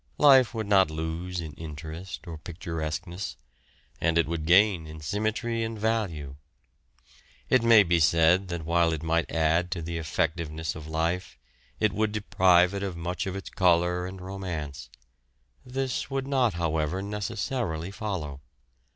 Life 0.17 0.55
would 0.55 0.65
not 0.65 0.89
lose 0.89 1.39
in 1.39 1.53
interest 1.53 2.25
or 2.25 2.39
picturesqueness, 2.39 3.37
and 3.99 4.17
it 4.17 4.27
would 4.27 4.47
gain 4.47 4.87
in 4.87 4.99
symmetry 4.99 5.61
and 5.63 5.77
value. 5.77 6.37
It 7.49 7.61
may 7.61 7.83
be 7.83 7.99
said 7.99 8.47
that 8.47 8.65
while 8.65 8.93
it 8.93 9.03
might 9.03 9.29
add 9.31 9.69
to 9.73 9.81
the 9.83 9.99
effectiveness 9.99 10.73
of 10.75 10.87
life, 10.87 11.37
it 11.79 11.93
would 11.93 12.13
deprive 12.13 12.73
it 12.73 12.81
of 12.81 12.97
much 12.97 13.27
of 13.27 13.35
its 13.35 13.51
colour 13.51 14.07
and 14.07 14.19
romance; 14.19 14.89
this 15.63 16.09
would 16.09 16.25
not, 16.25 16.55
however, 16.55 17.03
necessarily 17.03 17.91
follow. 17.91 18.41